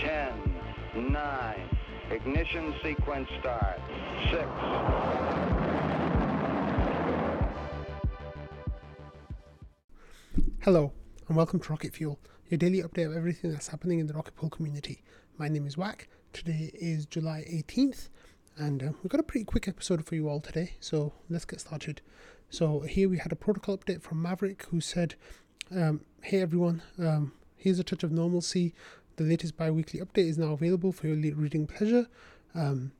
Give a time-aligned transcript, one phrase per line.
[0.00, 0.32] 10,
[1.12, 1.78] 9,
[2.10, 3.78] ignition sequence start,
[4.30, 4.42] 6,
[10.62, 10.92] Hello,
[11.28, 12.18] and welcome to Rocket Fuel,
[12.48, 15.04] your daily update of everything that's happening in the Rocket Pool community.
[15.38, 16.08] My name is Wack.
[16.32, 18.08] Today is July 18th,
[18.56, 21.60] and uh, we've got a pretty quick episode for you all today, so let's get
[21.60, 22.00] started.
[22.50, 25.14] So, here we had a protocol update from Maverick who said,
[25.70, 28.74] um, Hey everyone, um, here's a touch of normalcy.
[29.16, 32.08] The latest bi weekly update is now available for your reading pleasure.
[32.54, 32.92] Um,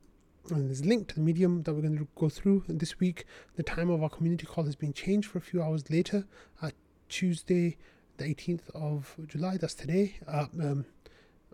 [0.49, 3.25] and there's a link to the medium that we're going to go through this week.
[3.55, 6.25] The time of our community call has been changed for a few hours later
[6.61, 6.73] at
[7.09, 7.77] Tuesday,
[8.17, 9.57] the 18th of July.
[9.57, 10.85] That's today um,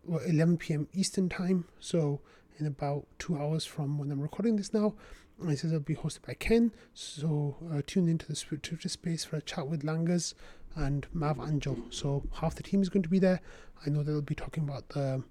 [0.08, 0.88] 11 p.m.
[0.94, 1.66] Eastern time.
[1.80, 2.22] So
[2.60, 4.94] in about two hours from when I'm recording this now.
[5.42, 6.72] And it says it'll be hosted by Ken.
[6.94, 10.36] So uh, tune into the Twitter space for a chat with Langers
[10.76, 11.78] and Mav Angel.
[11.90, 13.42] So half the team is going to be there.
[13.86, 15.24] I know they'll be talking about the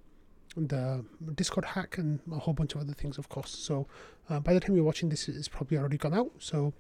[0.56, 1.04] the
[1.34, 3.50] Discord hack and a whole bunch of other things, of course.
[3.50, 3.86] So
[4.28, 6.32] uh, by the time you're watching this, it's probably already gone out.
[6.38, 6.72] So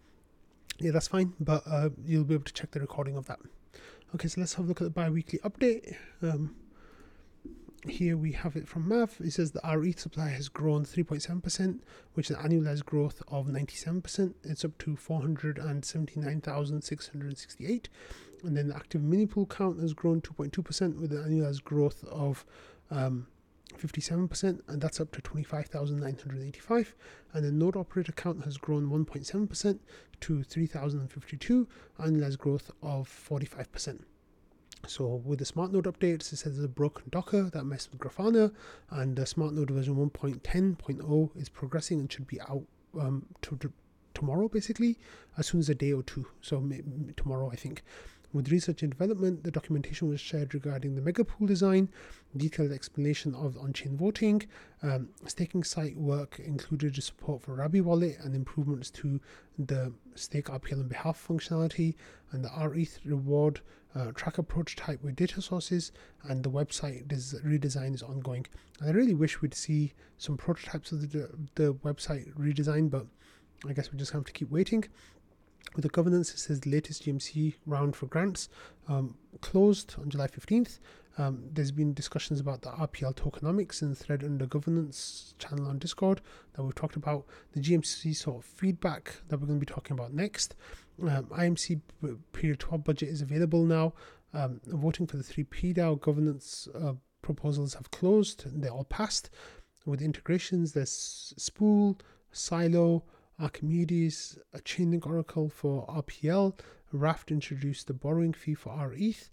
[0.78, 1.34] yeah, that's fine.
[1.38, 3.38] But uh, you'll be able to check the recording of that.
[4.14, 5.94] Okay, so let's have a look at the bi-weekly update.
[6.20, 6.56] Um,
[7.88, 9.16] here we have it from Mav.
[9.20, 11.80] It says that our ETH supply has grown 3.7%,
[12.14, 14.34] which is an annualized growth of 97%.
[14.44, 17.88] It's up to 479,668.
[18.42, 22.44] And then the active mini pool count has grown 2.2% with an annualized growth of
[22.90, 23.26] um,
[23.78, 26.94] 57%, and that's up to 25,985.
[27.32, 29.78] And the node operator count has grown 1.7%
[30.20, 34.00] to 3,052, annualized growth of 45%.
[34.86, 38.00] So with the smart node updates, it says there's a broken Docker that messed with
[38.00, 38.52] Grafana,
[38.90, 42.62] and the smart node version 1.10.0 is progressing and should be out
[42.98, 43.72] um, to, to
[44.14, 44.98] tomorrow, basically,
[45.38, 46.26] as soon as a day or two.
[46.40, 46.62] So
[47.16, 47.82] tomorrow, I think.
[48.32, 51.88] With research and development, the documentation was shared regarding the megapool design,
[52.36, 54.44] detailed explanation of on-chain voting,
[54.84, 59.20] um, staking site work included the support for Rabby Wallet and improvements to
[59.58, 61.96] the stake RPL on behalf functionality,
[62.30, 63.62] and the RETH reward
[63.94, 65.92] uh, tracker prototype with data sources,
[66.24, 68.46] and the website des- redesign is ongoing.
[68.80, 73.06] And I really wish we'd see some prototypes of the, the website redesign, but
[73.68, 74.84] I guess we just have to keep waiting.
[75.74, 78.48] With the governance, it says the latest GMC round for grants
[78.88, 80.80] um, closed on July 15th.
[81.18, 85.78] Um, there's been discussions about the RPL tokenomics in the thread under governance channel on
[85.78, 86.22] Discord
[86.54, 87.26] that we've talked about.
[87.52, 90.54] The GMC sort of feedback that we're going to be talking about next.
[91.02, 91.80] Um, IMC
[92.32, 93.94] period 12 budget is available now.
[94.32, 98.44] Um, voting for the three PDAO governance uh, proposals have closed.
[98.46, 99.30] They're all passed.
[99.86, 101.98] With integrations, there's Spool,
[102.30, 103.04] Silo,
[103.40, 106.58] Archimedes, a Chainlink Oracle for RPL,
[106.92, 109.30] Raft introduced the borrowing fee for RETH,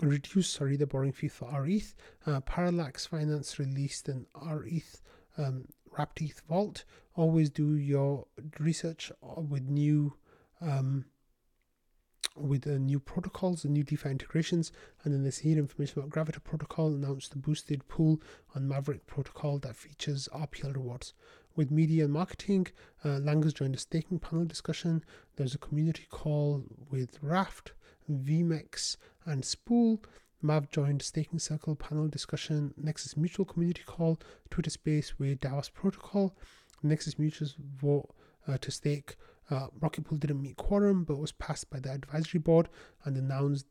[0.00, 1.94] reduced sorry the borrowing fee for RETH.
[2.26, 5.02] Uh, Parallax Finance released an RETH
[5.38, 6.84] um, wrapped ETH vault.
[7.14, 8.26] Always do your
[8.58, 10.14] research uh, with new
[10.60, 11.04] um,
[12.36, 14.72] with the new protocols and new DeFi integrations.
[15.02, 18.20] And then there's here information about Gravita Protocol announced the boosted pool
[18.54, 21.12] on Maverick Protocol that features RPL rewards.
[21.56, 22.68] With media and marketing,
[23.04, 25.04] uh, Langers joined a staking panel discussion.
[25.36, 27.72] There's a community call with Raft,
[28.10, 28.96] VMEX,
[29.26, 30.00] and Spool.
[30.42, 36.34] Mav joined staking circle panel discussion, Nexus Mutual community call, Twitter space with DAOs Protocol,
[36.82, 38.08] Nexus Mutual's vote
[38.48, 39.16] uh, to stake
[39.50, 42.68] uh, Rocket Pool didn't meet quorum but was passed by the advisory board,
[43.04, 43.64] and the Nouns,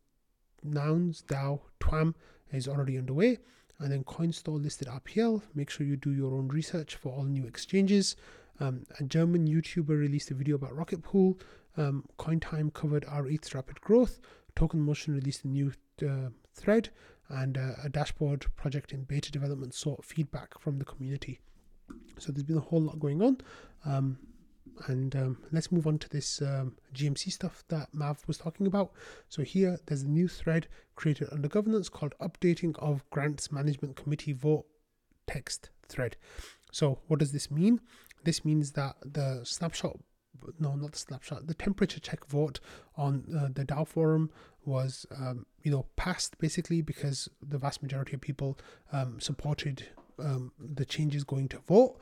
[0.63, 2.15] Nouns DAO TWAM
[2.51, 3.39] is already underway.
[3.79, 5.41] And then CoinStore listed RPL.
[5.55, 8.17] Make sure you do your own research for all new exchanges.
[8.59, 11.39] Um, a German YouTuber released a video about Rocket Pool.
[11.77, 14.19] Um, CoinTime covered RETH's rapid growth.
[14.55, 16.89] Token Motion released a new uh, thread,
[17.29, 21.39] and uh, a dashboard project in beta development sought feedback from the community.
[22.17, 23.37] So there's been a whole lot going on.
[23.85, 24.17] Um,
[24.87, 28.91] and um, let's move on to this um, GMC stuff that Mav was talking about.
[29.27, 34.33] So here, there's a new thread created under governance called Updating of Grants Management Committee
[34.33, 34.65] Vote
[35.27, 36.17] Text Thread.
[36.71, 37.81] So what does this mean?
[38.23, 39.97] This means that the snapshot,
[40.59, 42.59] no, not the snapshot, the temperature check vote
[42.95, 44.29] on uh, the DAO forum
[44.65, 48.57] was, um, you know, passed basically because the vast majority of people
[48.91, 49.87] um, supported
[50.19, 51.97] um, the changes going to vote.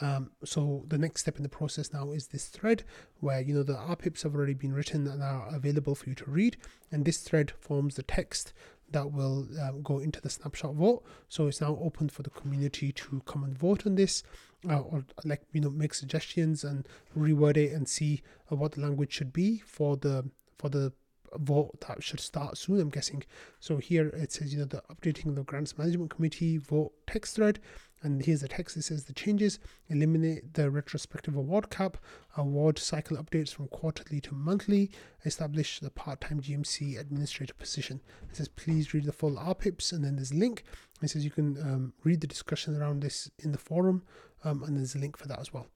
[0.00, 2.84] Um, so the next step in the process now is this thread
[3.20, 6.30] where you know the RPIPs have already been written and are available for you to
[6.30, 6.56] read,
[6.92, 8.52] and this thread forms the text
[8.90, 11.02] that will um, go into the snapshot vote.
[11.28, 14.22] So it's now open for the community to come and vote on this,
[14.68, 18.80] uh, or like you know make suggestions and reword it and see uh, what the
[18.82, 20.28] language should be for the
[20.58, 20.92] for the
[21.38, 23.22] vote that should start soon, I'm guessing.
[23.60, 27.58] So here it says, you know, the updating the grants management committee vote text thread.
[28.06, 28.76] And here's the text.
[28.76, 29.58] It says the changes
[29.88, 31.96] eliminate the retrospective award cap,
[32.36, 34.92] award cycle updates from quarterly to monthly,
[35.24, 38.00] establish the part time GMC administrator position.
[38.30, 40.62] It says please read the full RPIPs, and then there's a link.
[41.02, 44.04] It says you can um, read the discussion around this in the forum,
[44.44, 45.66] um, and there's a link for that as well.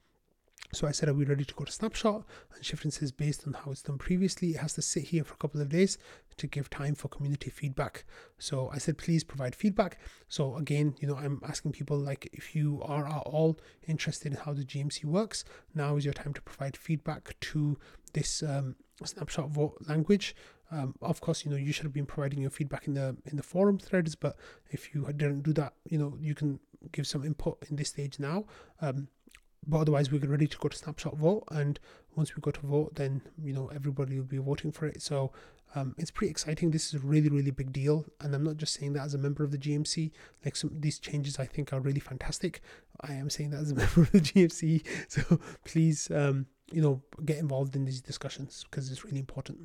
[0.73, 2.25] So I said, Are we ready to go to snapshot?
[2.55, 5.35] And Shifting says, Based on how it's done previously, it has to sit here for
[5.35, 5.99] a couple of days
[6.37, 8.05] to give time for community feedback.
[8.39, 9.99] So I said, Please provide feedback.
[10.29, 14.39] So again, you know, I'm asking people like, if you are at all interested in
[14.39, 15.45] how the GMC works,
[15.75, 17.79] now is your time to provide feedback to
[18.13, 20.35] this um, snapshot vote language.
[20.73, 23.37] Um, of course, you know you should have been providing your feedback in the in
[23.37, 24.37] the forum threads, but
[24.71, 26.61] if you didn't do that, you know you can
[26.93, 28.45] give some input in this stage now.
[28.81, 29.09] Um,
[29.67, 31.79] but otherwise we're ready to go to snapshot vote and
[32.17, 35.03] once we go to vote then you know everybody will be voting for it.
[35.03, 35.33] So
[35.75, 36.73] um, it's pretty exciting.
[36.73, 39.19] This is a really really big deal and i'm not just saying that as a
[39.19, 40.11] member of the gmc
[40.45, 42.61] like some these changes i think are really fantastic.
[43.03, 47.03] I am saying that as a member of the gmc so please um, you know
[47.25, 49.59] get involved in these discussions because it's really important.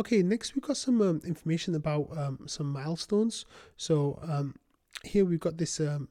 [0.00, 3.44] Okay next we've got some um, information about um, some milestones.
[3.76, 4.54] So um,
[5.04, 6.08] here we've got this um,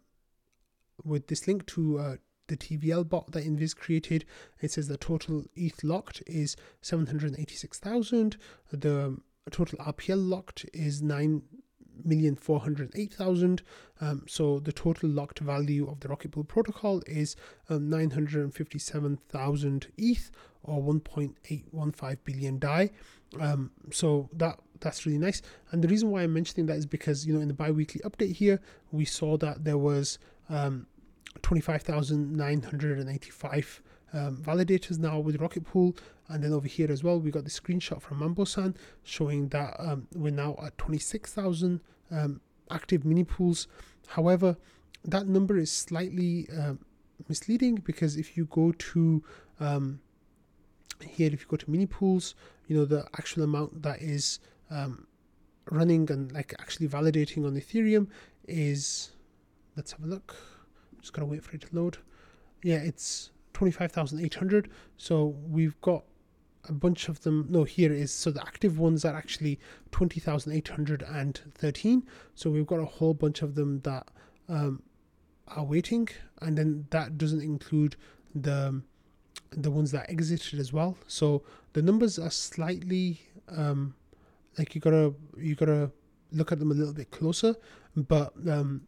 [1.03, 2.15] with this link to uh,
[2.51, 4.25] the TVL bot that Invis created.
[4.59, 8.37] It says the total ETH locked is 786,000.
[8.71, 9.17] The
[9.49, 13.61] total RPL locked is 9,408,000.
[14.01, 17.37] Um, so the total locked value of the Rocket Pool protocol is
[17.69, 20.31] um, 957,000 ETH
[20.63, 22.91] or 1.815 billion DAI.
[23.39, 25.41] Um, so that that's really nice.
[25.71, 28.35] And the reason why I'm mentioning that is because you know in the bi-weekly update
[28.35, 28.59] here
[28.91, 30.19] we saw that there was
[30.49, 30.87] um,
[31.41, 33.81] 25,985
[34.13, 35.97] um, validators now with Rocket Pool.
[36.27, 40.07] And then over here as well, we got the screenshot from Mambo-san showing that um,
[40.13, 41.81] we're now at 26,000
[42.11, 42.39] um,
[42.69, 43.67] active mini pools.
[44.07, 44.57] However,
[45.05, 46.79] that number is slightly um,
[47.27, 49.23] misleading because if you go to
[49.59, 49.99] um,
[51.01, 52.35] here, if you go to mini pools,
[52.67, 54.39] you know, the actual amount that is
[54.69, 55.07] um,
[55.69, 58.07] running and like actually validating on Ethereum
[58.47, 59.11] is,
[59.75, 60.35] let's have a look
[61.01, 61.97] just gotta wait for it to load.
[62.63, 64.69] Yeah, it's 25,800.
[64.97, 66.03] So we've got
[66.69, 67.47] a bunch of them.
[67.49, 69.59] No, here is so the active ones are actually
[69.91, 72.03] 20,813.
[72.35, 74.07] So we've got a whole bunch of them that
[74.47, 74.81] um,
[75.47, 76.07] are waiting,
[76.41, 77.95] and then that doesn't include
[78.33, 78.81] the
[79.51, 80.97] the ones that exited as well.
[81.07, 81.43] So
[81.73, 83.95] the numbers are slightly um,
[84.57, 85.91] like you gotta you gotta
[86.31, 87.55] look at them a little bit closer,
[87.95, 88.81] but um,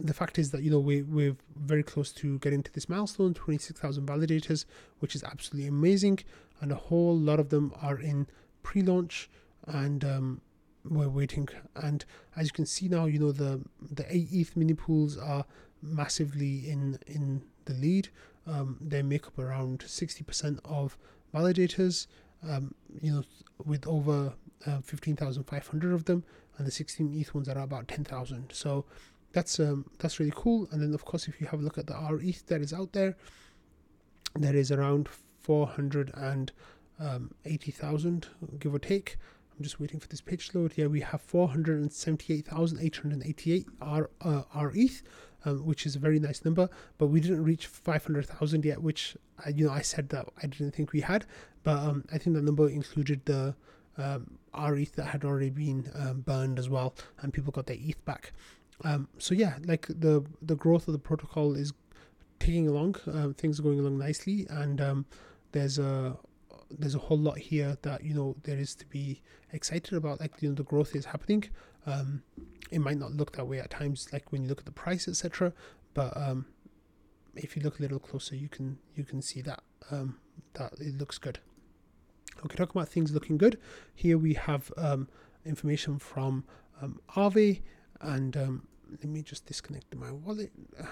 [0.00, 3.34] the fact is that you know we we're very close to getting to this milestone
[3.34, 4.64] 26,000 validators
[5.00, 6.18] which is absolutely amazing.
[6.60, 8.26] And a whole lot of them are in
[8.62, 9.28] pre-launch
[9.66, 10.40] and um,
[10.84, 11.48] we're waiting.
[11.74, 12.04] And
[12.36, 15.44] as you can see now you know the the 8 ETH mini pools are
[15.82, 18.08] massively in in the lead.
[18.46, 20.96] Um, they make up around 60% of
[21.34, 22.06] validators
[22.48, 23.24] um, you know
[23.64, 24.34] with over
[24.66, 26.24] uh, 15,500 of them.
[26.58, 28.86] And the 16 ETH ones are about 10,000 so
[29.36, 30.66] that's um, that's really cool.
[30.72, 32.94] And then of course, if you have a look at the RETH that is out
[32.94, 33.14] there,
[34.34, 35.10] there is around
[35.42, 36.50] four hundred and
[36.98, 38.28] um, eighty thousand,
[38.58, 39.18] give or take.
[39.54, 40.72] I'm just waiting for this page to load.
[40.74, 45.02] Here we have 478,888 R, uh, RETH,
[45.46, 49.16] um, which is a very nice number, but we didn't reach 500,000 yet, which,
[49.46, 51.24] I, you know, I said that I didn't think we had,
[51.62, 53.54] but um, I think that number included the
[53.96, 58.04] um, RETH that had already been um, burned as well, and people got their ETH
[58.04, 58.34] back.
[58.84, 61.72] Um, so yeah, like the the growth of the protocol is
[62.38, 62.96] taking along.
[63.06, 65.06] Uh, things are going along nicely, and um,
[65.52, 66.16] there's a
[66.70, 70.20] there's a whole lot here that you know there is to be excited about.
[70.20, 71.44] Like you know the growth is happening.
[71.86, 72.22] Um,
[72.70, 75.08] it might not look that way at times, like when you look at the price,
[75.08, 75.52] etc.
[75.94, 76.46] But um,
[77.34, 80.18] if you look a little closer, you can you can see that um,
[80.54, 81.38] that it looks good.
[82.44, 83.58] Okay, talking about things looking good.
[83.94, 85.08] Here we have um,
[85.44, 86.44] information from
[86.82, 87.00] um,
[88.00, 90.52] and um, let me just disconnect my wallet.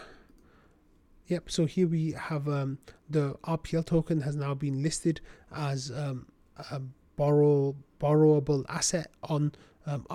[1.27, 2.77] Yep, so here we have um,
[3.09, 5.23] the RPL token has now been listed
[5.57, 6.27] as um,
[6.71, 6.83] a
[7.17, 9.53] borrow borrowable asset on
[9.87, 10.07] um.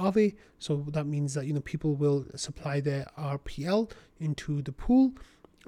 [0.60, 5.14] So that means that you know people will supply their RPL into the pool,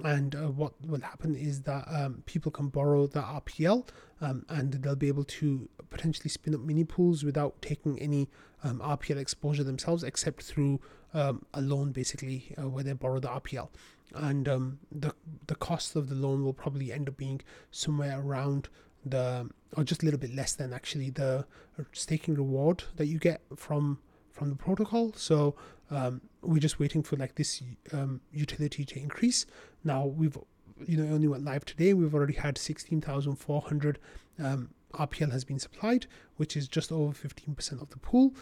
[0.04, 3.88] and uh, what will happen is that um, people can borrow the RPL,
[4.20, 8.28] um, and they'll be able to potentially spin up mini pools without taking any
[8.64, 10.80] um, RPL exposure themselves, except through
[11.14, 13.68] um, a loan basically uh, where they borrow the RPL,
[14.14, 15.14] and um, the
[15.46, 17.40] the cost of the loan will probably end up being
[17.70, 18.68] somewhere around
[19.04, 21.44] the or just a little bit less than actually the
[21.92, 23.98] staking reward that you get from
[24.30, 25.12] from the protocol.
[25.14, 25.54] So
[25.90, 29.46] um, we're just waiting for like this um, utility to increase.
[29.84, 30.38] Now we've
[30.86, 31.94] you know only went live today.
[31.94, 33.98] We've already had sixteen thousand four hundred
[34.42, 38.34] um, RPL has been supplied, which is just over fifteen percent of the pool.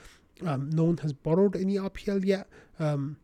[0.47, 2.49] Um, no one has borrowed any RPL yet.
[2.79, 3.17] Um,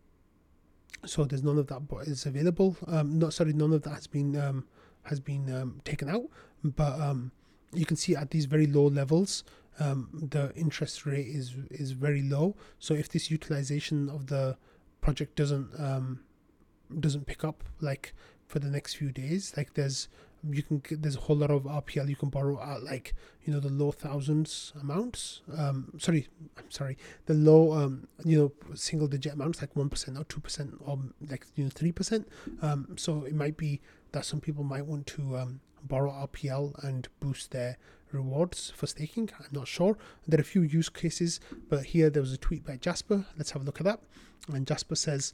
[1.05, 2.77] so there's none of that is available.
[2.87, 4.65] Um, not sorry, none of that has been um,
[5.05, 6.25] has been um, taken out.
[6.65, 7.33] But um,
[7.73, 9.45] you can see at these very low levels,
[9.79, 12.57] um, the interest rate is is very low.
[12.79, 14.57] So if this utilization of the
[15.01, 16.21] project doesn't um,
[16.99, 18.15] doesn't pick up like
[18.47, 20.09] for the next few days, like there's
[20.51, 23.61] you can there's a whole lot of RPL you can borrow at like you know
[23.61, 25.43] the low thousands amounts.
[25.57, 30.19] Um, sorry, I'm sorry, the low um, you know single digit amounts like one percent
[30.19, 30.99] or two percent or
[31.29, 32.29] like you know three percent.
[32.63, 33.81] Um, so it might be
[34.13, 37.77] that some people might want to um, borrow RPL and boost their
[38.13, 39.31] rewards for staking.
[39.39, 39.97] I'm not sure.
[40.27, 43.27] There are a few use cases, but here there was a tweet by Jasper.
[43.37, 44.01] Let's have a look at that.
[44.53, 45.33] And Jasper says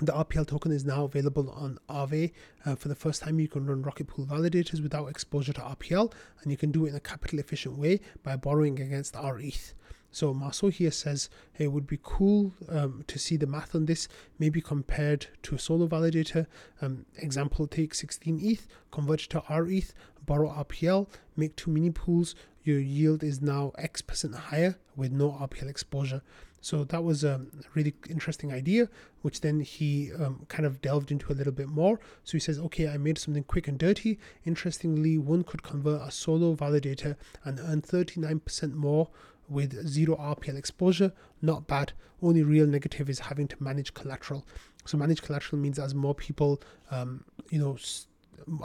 [0.00, 2.32] the RPL token is now available on Aave.
[2.64, 6.12] Uh, for the first time, you can run Rocket Pool validators without exposure to RPL,
[6.42, 9.74] and you can do it in a capital efficient way by borrowing against RETH.
[10.10, 13.86] So Marceau here says hey, it would be cool um, to see the math on
[13.86, 16.46] this, maybe compared to a solo validator.
[16.80, 19.92] Um, example, take 16 ETH, convert to ETH,
[20.24, 22.34] borrow RPL, make two mini pools.
[22.64, 26.22] Your yield is now X percent higher with no RPL exposure.
[26.60, 28.88] So that was a really interesting idea,
[29.22, 32.00] which then he um, kind of delved into a little bit more.
[32.24, 34.18] So he says, okay, I made something quick and dirty.
[34.44, 39.08] Interestingly, one could convert a solo validator and earn 39% more
[39.48, 41.12] with zero RPL exposure.
[41.42, 41.92] Not bad.
[42.22, 44.46] Only real negative is having to manage collateral.
[44.84, 47.76] So manage collateral means as more people, um, you know,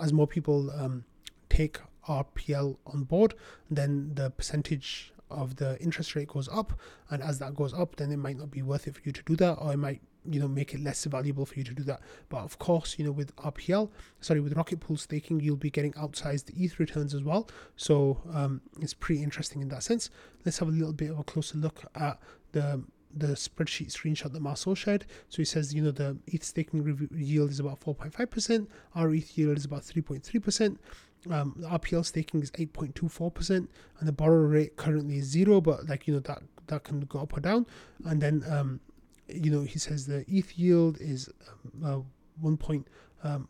[0.01, 1.03] as more people um,
[1.49, 3.35] take RPL on board,
[3.69, 6.73] then the percentage of the interest rate goes up
[7.09, 9.23] and as that goes up then it might not be worth it for you to
[9.23, 9.99] do that or it might
[10.29, 11.99] you know make it less valuable for you to do that
[12.29, 13.89] but of course you know with rpl
[14.21, 18.61] sorry with rocket pool staking you'll be getting outsized eth returns as well so um,
[18.81, 20.09] it's pretty interesting in that sense
[20.45, 22.19] let's have a little bit of a closer look at
[22.51, 22.83] the
[23.15, 25.05] the spreadsheet screenshot that Marcel shared.
[25.29, 28.65] So he says, you know, the ETH staking yield is about 4.5%,
[28.95, 30.77] RETH yield is about 3.3%,
[31.29, 33.67] um, the RPL staking is 8.24%, and
[34.01, 37.35] the borrow rate currently is zero, but like, you know, that, that can go up
[37.35, 37.65] or down.
[38.05, 38.79] And then, um,
[39.33, 41.29] you know, he says the ETH yield is
[41.83, 41.99] um, uh,
[42.45, 42.85] 1.45
[43.23, 43.47] um,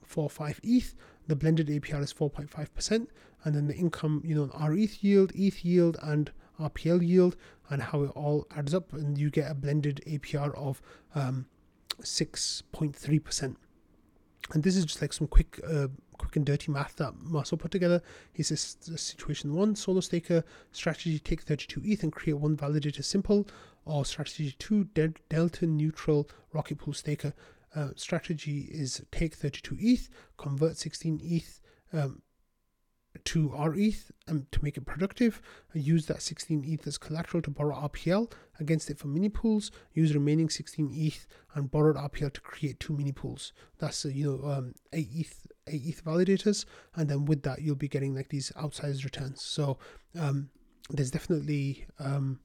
[0.63, 0.95] ETH,
[1.27, 3.07] the blended APR is 4.5%,
[3.43, 7.35] and then the income, you know, RETH yield, ETH yield, and RPL yield,
[7.69, 10.81] and how it all adds up, and you get a blended APR of
[11.15, 13.43] 6.3%.
[13.43, 13.57] Um,
[14.51, 17.71] and this is just like some quick uh, quick and dirty math that Marceau put
[17.71, 18.01] together.
[18.31, 23.47] He says situation one, solo staker strategy take 32 ETH and create one validator simple,
[23.85, 27.33] or strategy two, de- delta neutral rocket pool staker.
[27.75, 31.59] Uh, strategy is take 32 ETH, convert 16 ETH
[31.91, 32.21] um,
[33.25, 35.41] to RETH um, to make it productive.
[35.73, 39.71] Use that 16 ETH as collateral to borrow RPL against it for mini pools.
[39.93, 43.53] Use remaining 16 ETH and borrowed RPL to create two mini pools.
[43.79, 46.65] That's uh, you know um, 8 ETH 8 ETH validators,
[46.95, 49.41] and then with that you'll be getting like these outsized returns.
[49.41, 49.77] So
[50.19, 50.49] um,
[50.89, 52.39] there's definitely um,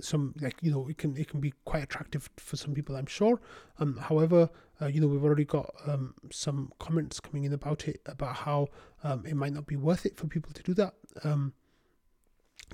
[0.00, 3.06] some like you know it can it can be quite attractive for some people i'm
[3.06, 3.40] sure.
[3.78, 4.48] Um however
[4.80, 8.68] uh, you know we've already got um some comments coming in about it about how
[9.02, 10.94] um it might not be worth it for people to do that.
[11.24, 11.52] Um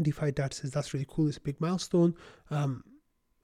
[0.03, 2.15] defi dad says that's really cool it's a big milestone.
[2.51, 2.85] Um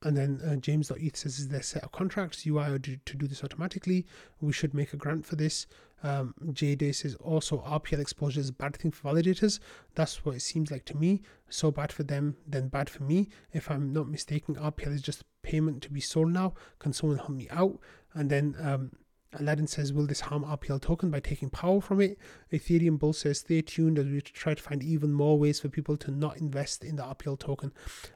[0.02, 3.26] and then uh, James.eth says, is there a set of contracts UI to, to do
[3.26, 4.06] this automatically?
[4.40, 5.66] We should make a grant for this.
[6.02, 9.60] Um, JDay says, also RPL exposure is a bad thing for validators.
[9.94, 11.20] That's what it seems like to me.
[11.50, 13.28] So bad for them, then bad for me.
[13.52, 16.54] If I'm not mistaken, RPL is just payment to be sold now.
[16.78, 17.78] Can someone help me out?
[18.14, 18.92] And then um,
[19.38, 22.18] Aladdin says, Will this harm RPL token by taking power from it?
[22.52, 25.96] Ethereum Bull says, Stay tuned as we try to find even more ways for people
[25.98, 27.72] to not invest in the RPL token.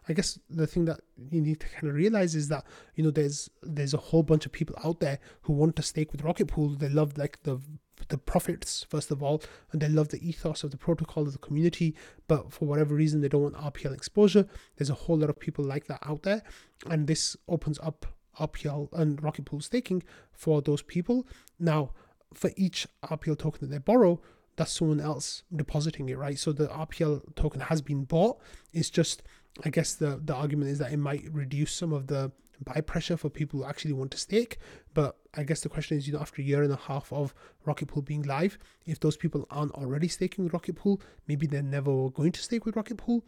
[0.08, 2.64] I guess the thing that you need to kind of realize is that,
[2.96, 6.10] you know, there's there's a whole bunch of people out there who want to stake
[6.10, 6.70] with Rocket Pool.
[6.70, 7.60] They love like the
[8.08, 9.40] the profits first of all
[9.72, 11.94] and they love the ethos of the protocol of the community
[12.26, 15.64] but for whatever reason they don't want rpl exposure there's a whole lot of people
[15.64, 16.42] like that out there
[16.90, 18.04] and this opens up
[18.40, 21.26] RPL and Rocket Pool staking for those people.
[21.58, 21.90] Now,
[22.32, 24.20] for each RPL token that they borrow,
[24.56, 26.38] that's someone else depositing it, right?
[26.38, 28.40] So the RPL token has been bought.
[28.72, 29.22] It's just,
[29.64, 32.32] I guess the the argument is that it might reduce some of the
[32.64, 34.58] buy pressure for people who actually want to stake.
[34.92, 37.34] But I guess the question is, you know, after a year and a half of
[37.64, 41.62] Rocket Pool being live, if those people aren't already staking with Rocket Pool, maybe they're
[41.62, 43.24] never going to stake with Rocket Pool.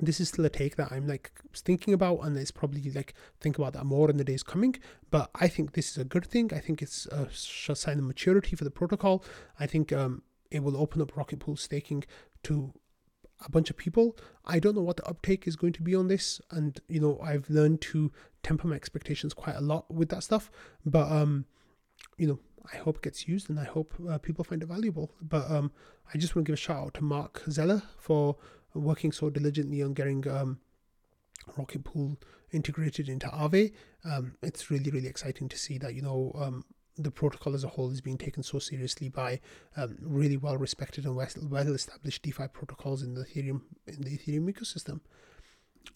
[0.00, 3.58] This is still a take that I'm like thinking about, and it's probably like think
[3.58, 4.76] about that more in the days coming.
[5.10, 6.52] But I think this is a good thing.
[6.54, 9.24] I think it's a sign of maturity for the protocol.
[9.58, 12.04] I think um, it will open up Rocket Pool staking
[12.44, 12.72] to
[13.44, 14.16] a bunch of people.
[14.44, 17.18] I don't know what the uptake is going to be on this, and you know
[17.22, 20.50] I've learned to temper my expectations quite a lot with that stuff.
[20.84, 21.46] But um,
[22.16, 22.38] you know
[22.72, 25.12] I hope it gets used, and I hope uh, people find it valuable.
[25.20, 25.72] But um,
[26.12, 28.36] I just want to give a shout out to Marc Zeller for
[28.78, 30.58] working so diligently on getting um,
[31.56, 32.18] Rocket Pool
[32.52, 33.72] integrated into Aave.
[34.04, 36.64] Um, it's really really exciting to see that you know um,
[36.96, 39.40] the protocol as a whole is being taken so seriously by
[39.76, 44.52] um, really well respected and well established DeFi protocols in the Ethereum in the Ethereum
[44.52, 45.00] ecosystem.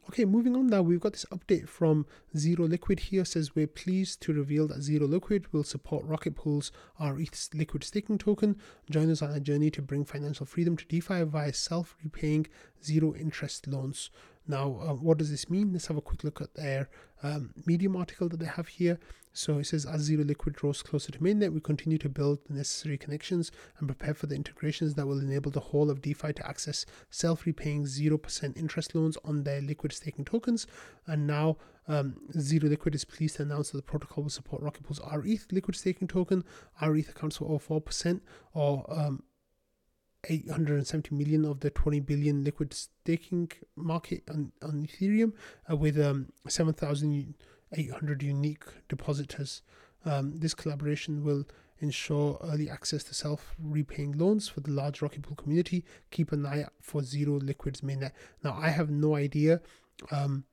[0.09, 2.07] Okay, moving on now, we've got this update from
[2.37, 3.25] Zero Liquid here.
[3.25, 8.19] Says we're pleased to reveal that Zero Liquid will support Rocket Pool's ETH liquid staking
[8.19, 8.57] token.
[8.91, 12.47] Join us on a journey to bring financial freedom to DeFi via self-repaying
[12.85, 14.11] zero interest loans.
[14.47, 15.73] Now, uh, what does this mean?
[15.73, 16.89] Let's have a quick look at their
[17.23, 18.99] um, Medium article that they have here.
[19.33, 22.55] So it says, as Zero Liquid draws closer to mainnet, we continue to build the
[22.55, 26.47] necessary connections and prepare for the integrations that will enable the whole of DeFi to
[26.47, 30.67] access self-repaying 0% interest loans on their liquid staking tokens.
[31.07, 31.57] And now
[31.89, 35.47] um, Zero Liquid is pleased to announce that the protocol will support Rocket Pool's RETH
[35.51, 36.45] liquid staking token.
[36.81, 38.21] RETH accounts for over 4%
[38.53, 39.23] or um,
[40.25, 45.33] 870 million of the 20 billion liquid staking market on, on Ethereum
[45.71, 49.63] uh, with um, 7,800 unique depositors.
[50.05, 51.45] Um, this collaboration will
[51.81, 55.85] ensure early access to self repaying loans for the large Rocket Pool community.
[56.11, 58.13] Keep an eye out for Zero Liquid's mainnet.
[58.43, 59.61] Now, I have no idea.
[60.11, 60.45] Um,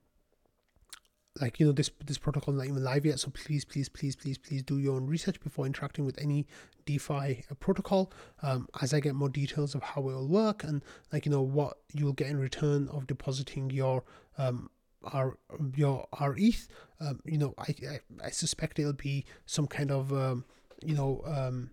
[1.41, 4.38] like you know this this protocol not even live yet so please please please please
[4.38, 6.46] please do your own research before interacting with any
[6.86, 8.12] defi uh, protocol.
[8.41, 11.41] Um, as i get more details of how it will work and like you know
[11.41, 14.03] what you'll get in return of depositing your
[14.38, 14.69] um
[15.03, 15.38] our
[15.75, 16.67] your our ETH,
[17.00, 20.46] um, you know, I, I, I suspect it'll be some kind of um,
[20.84, 21.72] you know um,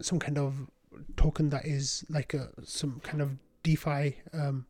[0.00, 0.70] some kind of
[1.16, 4.66] token that is like a some kind of DeFi um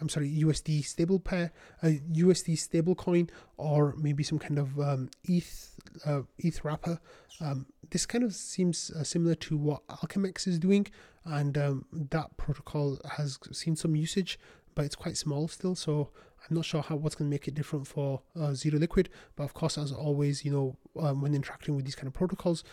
[0.00, 1.52] I'm sorry, USD stable pair,
[1.82, 6.98] a USD stable coin, or maybe some kind of um, ETH uh, ETH wrapper.
[7.40, 10.86] Um, this kind of seems uh, similar to what Alchemix is doing,
[11.24, 14.38] and um, that protocol has seen some usage,
[14.74, 15.74] but it's quite small still.
[15.74, 16.10] So
[16.48, 19.08] I'm not sure how what's going to make it different for uh, Zero Liquid.
[19.36, 22.64] But of course, as always, you know, um, when interacting with these kind of protocols,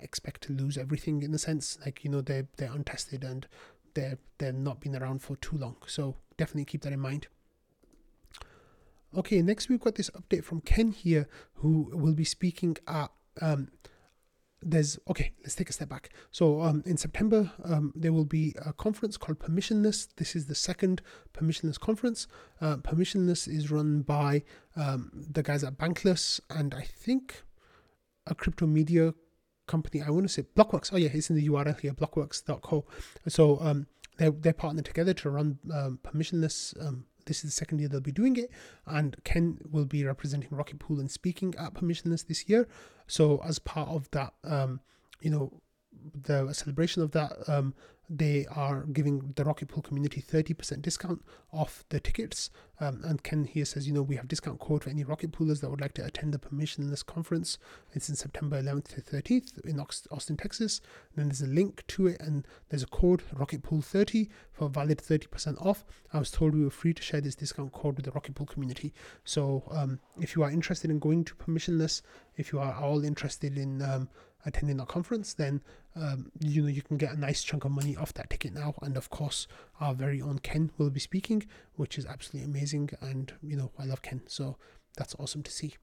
[0.00, 1.78] expect to lose everything in a sense.
[1.84, 3.46] Like you know, they're they're untested and
[3.94, 5.76] they're they're not been around for too long.
[5.86, 7.26] So definitely keep that in mind.
[9.16, 13.10] Okay, next we've got this update from Ken here, who will be speaking at.
[13.40, 13.68] Um,
[14.60, 15.32] there's okay.
[15.42, 16.10] Let's take a step back.
[16.30, 20.08] So um, in September, um, there will be a conference called Permissionless.
[20.16, 21.00] This is the second
[21.32, 22.26] Permissionless conference.
[22.60, 24.42] Uh, Permissionless is run by
[24.74, 27.44] um, the guys at Bankless and I think
[28.26, 29.14] a crypto media
[29.68, 30.02] company.
[30.02, 30.92] I want to say Blockworks.
[30.92, 32.84] Oh yeah, it's in the URL here, blockworks.co.
[33.28, 33.86] So um,
[34.18, 36.78] they're, they're partnered together to run um, permissionless.
[36.84, 38.50] Um, this is the second year they'll be doing it,
[38.86, 42.68] and Ken will be representing Rocket Pool and speaking at permissionless this year.
[43.06, 44.80] So as part of that, um,
[45.20, 45.60] you know,
[46.14, 47.74] the celebration of that, um,
[48.10, 52.50] they are giving the Rocket Pool community 30% discount off the tickets.
[52.80, 55.60] Um, and Ken here says, you know, we have discount code for any Rocket Poolers
[55.60, 57.58] that would like to attend the permissionless conference.
[57.92, 60.80] It's in September 11th to 13th in Austin, Texas.
[61.10, 64.68] And then there's a link to it, and there's a code Rocket Pool 30 for
[64.68, 65.84] valid 30% off.
[66.12, 68.46] I was told we were free to share this discount code with the Rocket Pool
[68.46, 68.94] community.
[69.24, 72.02] So um, if you are interested in going to permissionless,
[72.36, 74.08] if you are all interested in um,
[74.46, 75.60] attending that conference, then
[76.00, 78.74] um, you know you can get a nice chunk of money off that ticket now.
[78.82, 79.46] And of course,
[79.80, 82.90] our very own Ken will be speaking, which is absolutely amazing.
[83.00, 84.56] And you know I love Ken, so
[84.96, 85.74] that's awesome to see.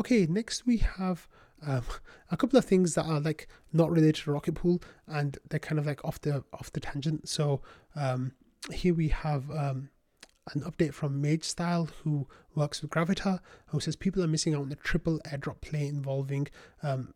[0.00, 1.28] Okay, next we have
[1.66, 1.84] um,
[2.30, 5.78] a couple of things that are like not related to Rocket Pool, and they're kind
[5.78, 7.28] of like off the off the tangent.
[7.28, 7.60] So
[7.94, 8.32] um,
[8.72, 9.90] here we have um,
[10.54, 14.68] an update from Majestyle, who works with Gravita, who says people are missing out on
[14.68, 16.48] the triple airdrop play involving
[16.82, 17.14] um,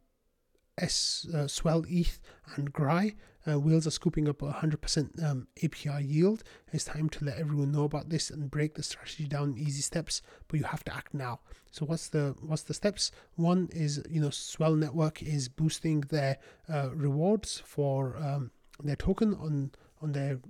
[0.78, 2.20] S uh, Swell ETH
[2.54, 3.14] and Grai.
[3.48, 6.42] Uh, wheels are scooping up 100% um, API yield.
[6.72, 9.82] It's time to let everyone know about this and break the strategy down in easy
[9.82, 10.20] steps.
[10.48, 11.40] But you have to act now.
[11.70, 13.12] So what's the what's the steps?
[13.36, 18.50] One is you know Swell Network is boosting their uh, rewards for um,
[18.82, 19.70] their token on
[20.02, 20.40] on their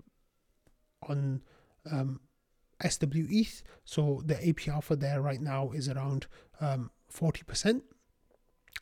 [1.03, 1.43] on
[1.91, 2.21] um,
[2.83, 3.63] SWETH.
[3.85, 6.27] So the APR for there right now is around
[6.61, 7.83] um, 40%.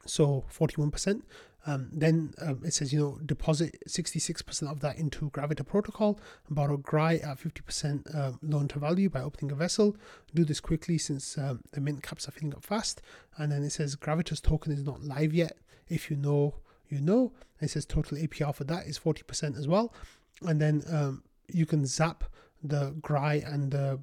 [0.07, 1.23] So 41%.
[1.67, 6.55] Um, then um, it says, you know, deposit 66% of that into Gravita protocol and
[6.55, 9.97] borrow GRAI at 50% um, loan to value by opening a vessel.
[10.35, 13.01] Do this quickly since um, the mint caps are filling up fast.
[13.39, 15.57] And then it says Gravita's token is not live yet.
[15.89, 16.57] If you know,
[16.89, 17.33] you know.
[17.61, 19.95] And it says total APR for that is 40% as well.
[20.43, 22.25] And then um, you can zap
[22.63, 24.01] the GRI and the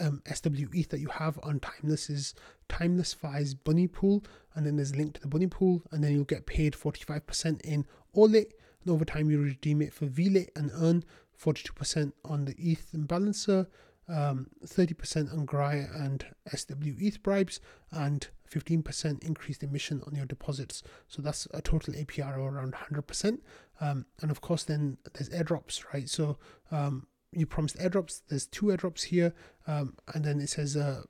[0.00, 2.34] um, SWETH that you have on Timeless's
[2.68, 6.12] Timeless Fi's Bunni Pool, and then there's a link to the Bunni Pool, and then
[6.12, 10.70] you'll get paid 45% in OLIT, and over time you redeem it for VLIT and
[10.74, 11.04] earn
[11.40, 13.66] 42% on the ETH and balancer,
[14.08, 20.82] um, 30% on GRAI and SWETH bribes, and 15% increased emission on your deposits.
[21.08, 23.38] So that's a total APR of around 100%.
[23.80, 26.08] Um, and of course, then there's airdrops, right?
[26.08, 26.38] So
[26.70, 28.22] um, you promised airdrops.
[28.28, 29.34] There's two airdrops here,
[29.66, 31.02] um, and then it says uh,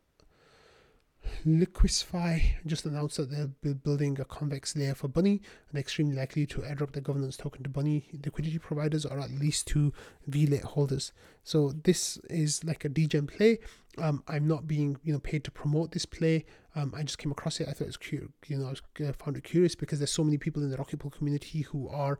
[1.45, 6.47] Liquisfy just announced that they'll be building a convex layer for Bunni and extremely likely
[6.47, 9.93] to airdrop the governance token to Bunni liquidity providers or at least to
[10.29, 11.13] VLIT holders.
[11.45, 13.59] So this is like a degen play.
[13.99, 16.45] Um, I'm not being you know paid to promote this play.
[16.75, 17.69] Um, I just came across it.
[17.69, 18.31] I thought it was cute.
[18.47, 20.99] You know, I uh, found it curious because there's so many people in the Rocket
[20.99, 22.19] Pool community who are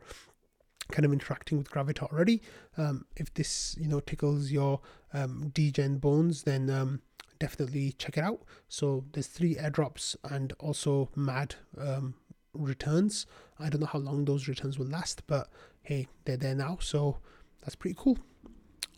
[0.91, 2.41] kind of interacting with Gravita already.
[2.77, 4.81] Um, if this you know tickles your
[5.13, 5.51] um,
[5.99, 7.01] bones, then um,
[7.39, 8.41] definitely check it out.
[8.69, 12.15] So there's three airdrops and also mad um,
[12.53, 13.25] returns.
[13.59, 15.49] I don't know how long those returns will last, but
[15.83, 17.17] hey, they're there now, so
[17.61, 18.17] that's pretty cool.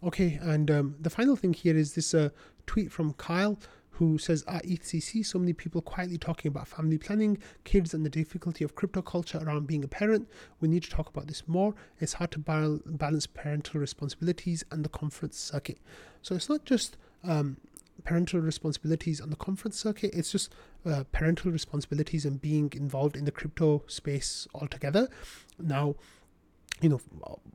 [0.04, 2.30] Okay, and um, the final thing here is this uh,
[2.66, 3.60] tweet from Kyle
[4.00, 8.10] who says at ETHCC, so many people quietly talking about family planning, kids, and the
[8.10, 10.30] difficulty of crypto culture around being a parent.
[10.62, 11.76] We need to talk about this more.
[12.00, 15.80] It's hard to balance parental responsibilities and the conference circuit.
[16.22, 17.58] So it's not just um,
[18.06, 20.54] parental responsibilities on the conference circuit, it's just
[20.86, 25.10] uh, parental responsibilities and being involved in the crypto space altogether.
[25.60, 25.96] Now,
[26.82, 27.02] you know,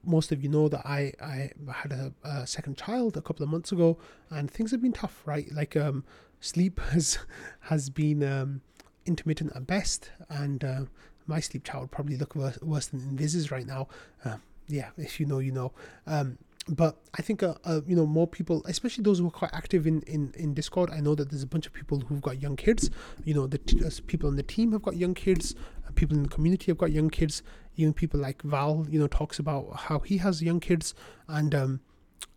[0.05, 3.49] most of you know that I I had a, a, second child a couple of
[3.49, 3.97] months ago,
[4.29, 5.51] and things have been tough, right?
[5.51, 6.05] Like um,
[6.45, 7.19] sleep has
[7.61, 8.61] has been um,
[9.07, 10.83] intermittent at best, and uh,
[11.27, 13.89] my sleep chart would probably look worse, worse than Invis's right now.
[14.25, 14.37] Uh,
[14.69, 15.73] yeah, if you know, you know.
[16.07, 19.53] Um, but I think uh, uh, you know more people, especially those who are quite
[19.53, 20.91] active in, in, in Discord.
[20.91, 22.91] I know that there's a bunch of people who've got young kids.
[23.25, 25.55] You know, the t- uh, people on the team have got young kids.
[25.87, 27.43] Uh, people in the community have got young kids.
[27.77, 30.95] Even people like Val, you know, talks about how he has young kids,
[31.29, 31.81] and um,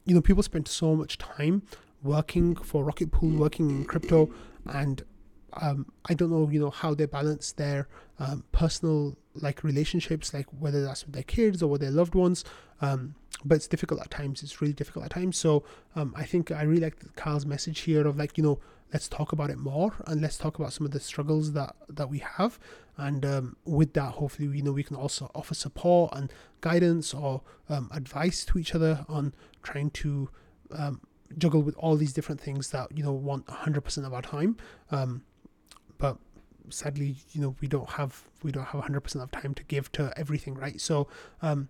[0.06, 1.62] you know, people spend so much time
[2.08, 4.30] working for Rocket Pool, working in crypto,
[4.66, 5.04] and
[5.62, 7.88] um, I don't know, you know, how they balance their
[8.20, 12.44] um, personal like relationships, like whether that's with their kids or with their loved ones.
[12.82, 13.16] Um,
[13.46, 14.42] but it's difficult at times.
[14.44, 15.38] It's really difficult at times.
[15.38, 15.64] So
[15.96, 18.60] um, I think I really like Kyle's message here of like, you know,
[18.94, 22.10] let's talk about it more and let's talk about some of the struggles that that
[22.10, 22.60] we have.
[22.98, 27.42] And um, with that, hopefully, you know, we can also offer support and guidance or
[27.70, 30.30] um, advice to each other on trying to
[31.38, 34.58] juggle with all these different things that you know want 100% of our time
[34.92, 35.24] um,
[35.98, 36.18] but
[36.70, 40.14] sadly you know we don't have we don't have 100% of time to give to
[40.18, 41.08] everything right so
[41.42, 41.70] um,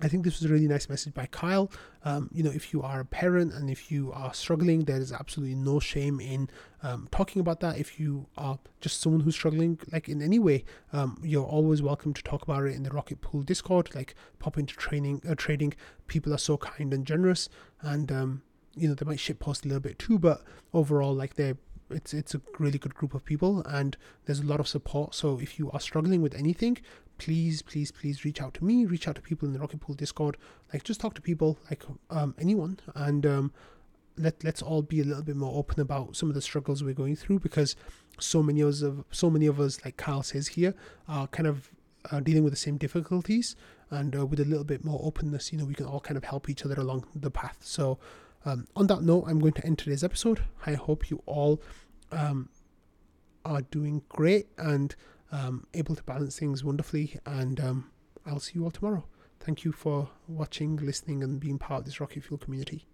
[0.00, 1.70] I think this was a really nice message by Kyle.
[2.04, 5.12] Um, you know, if you are a parent and if you are struggling, there is
[5.12, 6.50] absolutely no shame in
[6.82, 7.78] um, talking about that.
[7.78, 12.12] If you are just someone who's struggling, like in any way, um, you're always welcome
[12.12, 13.94] to talk about it in the Rocket Pool Discord.
[13.94, 15.74] Like pop into training, uh, trading.
[16.08, 17.48] People are so kind and generous,
[17.80, 18.42] and um,
[18.76, 21.56] you know they might shit post a little bit too, but overall, like they're
[21.90, 25.14] it's it's a really good group of people and there's a lot of support.
[25.14, 26.78] So if you are struggling with anything,
[27.18, 29.94] please, please, please reach out to me, reach out to people in the Rocket Pool
[29.94, 30.36] Discord.
[30.72, 33.52] Like just talk to people, like um, anyone, and um,
[34.16, 36.94] let let's all be a little bit more open about some of the struggles we're
[36.94, 37.76] going through because
[38.18, 40.74] so many of us, so many of us, like Kyle says here,
[41.08, 41.70] are kind of
[42.10, 43.56] uh, dealing with the same difficulties,
[43.90, 46.24] and uh, with a little bit more openness, you know, we can all kind of
[46.24, 47.58] help each other along the path.
[47.60, 47.98] So
[48.44, 50.44] um, on that note, I'm going to end today's episode.
[50.66, 51.62] I hope you all
[52.12, 52.48] um,
[53.44, 54.94] are doing great and
[55.32, 57.18] um, able to balance things wonderfully.
[57.24, 57.90] And um,
[58.26, 59.04] I'll see you all tomorrow.
[59.40, 62.86] Thank you for watching, listening, and being part of this Rocket Fuel community.